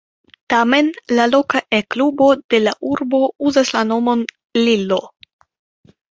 Tamen 0.51 0.87
la 1.17 1.25
loka 1.33 1.59
E-klubo 1.79 2.29
de 2.53 2.59
la 2.63 2.73
urbo 2.93 3.19
uzas 3.49 3.73
la 3.75 3.83
nomon 3.91 4.25
"Lillo". 4.61 4.99